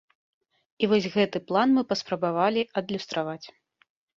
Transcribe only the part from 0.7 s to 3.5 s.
І вось гэты план мы паспрабавалі адлюстраваць.